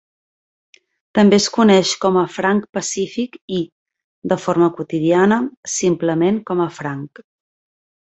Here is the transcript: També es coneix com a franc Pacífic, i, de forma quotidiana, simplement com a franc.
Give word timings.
També 1.19 1.37
es 1.41 1.45
coneix 1.57 1.91
com 2.05 2.17
a 2.21 2.23
franc 2.39 2.65
Pacífic, 2.79 3.39
i, 3.59 3.61
de 4.35 4.41
forma 4.49 4.73
quotidiana, 4.81 5.41
simplement 5.79 6.45
com 6.51 6.69
a 6.69 6.73
franc. 6.83 7.27